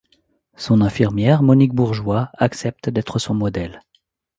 [0.57, 3.83] Son infirmière, Monique Bourgeois, accepte d'être son modèle.